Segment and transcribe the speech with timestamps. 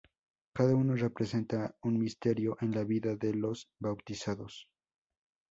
[0.59, 4.67] Cada uno representa un misterio en la vida de los bautizados.